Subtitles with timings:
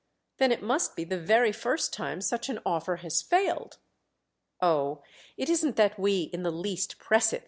[0.39, 3.77] "Then it must be the very first time such an offer has failed."
[4.59, 5.03] "Oh,
[5.37, 7.39] it isn't that we in the least press it!"